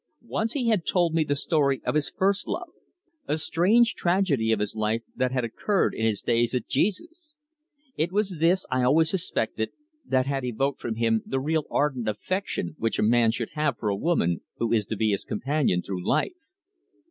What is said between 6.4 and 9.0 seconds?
at Jesus. It was this, I